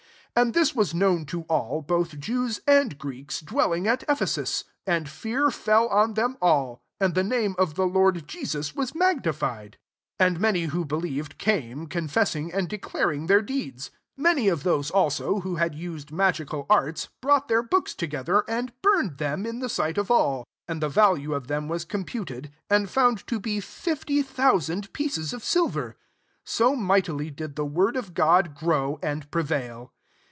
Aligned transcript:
17 0.35 0.47
And 0.47 0.53
this 0.53 0.73
was 0.73 0.93
known 0.93 1.25
to 1.25 1.41
all, 1.49 1.81
both 1.81 2.17
Jews 2.17 2.61
and 2.65 2.97
Greeks, 2.97 3.41
dwelling 3.41 3.85
at 3.85 4.05
Ephesus: 4.07 4.63
and 4.87 5.09
fear 5.09 5.51
fell 5.51 5.89
on 5.89 6.13
them 6.13 6.37
all, 6.41 6.81
and 7.01 7.13
the 7.15 7.23
name 7.23 7.53
of 7.57 7.75
the 7.75 7.85
Lord 7.85 8.25
Jesus 8.29 8.73
was 8.73 8.95
magnified. 8.95 9.77
18 10.21 10.25
And 10.29 10.39
many 10.39 10.61
who 10.67 10.85
believed 10.85 11.37
came, 11.37 11.85
con 11.85 12.07
fessing 12.07 12.49
and 12.53 12.69
declaring 12.69 13.25
their 13.27 13.41
deeds. 13.41 13.91
19 14.15 14.23
Many 14.23 14.47
of 14.47 14.63
those 14.63 14.89
also 14.89 15.41
who 15.41 15.55
had 15.55 15.75
used 15.75 16.13
magical 16.13 16.65
arts, 16.69 17.09
brought 17.21 17.49
their 17.49 17.61
books 17.61 17.93
together, 17.93 18.45
and 18.47 18.71
burned 18.81 19.17
them 19.17 19.45
in 19.45 19.59
the 19.59 19.69
sight 19.69 19.97
of 19.97 20.09
all; 20.09 20.47
and 20.65 20.81
the 20.81 20.87
value 20.87 21.33
of 21.33 21.47
their 21.47 21.59
was 21.61 21.83
computed, 21.83 22.51
and 22.69 22.89
found 22.89 23.27
to 23.27 23.37
be 23.37 23.59
fifty 23.59 24.21
thousand;^tVce« 24.21 25.33
of 25.33 25.43
silver. 25.43 25.87
20 25.91 25.97
So 26.45 26.75
mightily 26.77 27.29
did 27.31 27.57
the 27.57 27.65
word 27.65 27.97
of 27.97 28.13
God 28.13 28.55
grow 28.55 28.97
and 29.03 29.29
prevail. 29.29 29.91